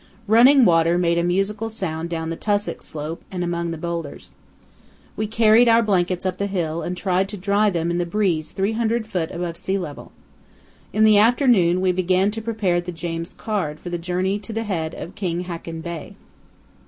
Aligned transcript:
Running 0.25 0.65
water 0.65 0.97
made 0.97 1.19
a 1.19 1.23
musical 1.23 1.69
sound 1.69 2.09
down 2.09 2.31
the 2.31 2.35
tussock 2.35 2.81
slope 2.81 3.21
and 3.31 3.43
among 3.43 3.69
the 3.69 3.77
boulders. 3.77 4.33
We 5.15 5.27
carried 5.27 5.69
our 5.69 5.83
blankets 5.83 6.25
up 6.25 6.39
the 6.39 6.47
hill 6.47 6.81
and 6.81 6.97
tried 6.97 7.29
to 7.29 7.37
dry 7.37 7.69
them 7.69 7.91
in 7.91 7.99
the 7.99 8.05
breeze 8.07 8.51
300 8.51 9.05
ft. 9.07 9.31
above 9.31 9.57
sea 9.57 9.77
level. 9.77 10.11
In 10.91 11.03
the 11.03 11.19
afternoon 11.19 11.81
we 11.81 11.91
began 11.91 12.31
to 12.31 12.41
prepare 12.41 12.81
the 12.81 12.91
James 12.91 13.35
Caird 13.37 13.79
for 13.79 13.91
the 13.91 13.99
journey 13.99 14.39
to 14.39 14.51
the 14.51 14.63
head 14.63 14.95
of 14.95 15.13
King 15.13 15.41
Haakon 15.41 15.81
Bay. 15.81 16.15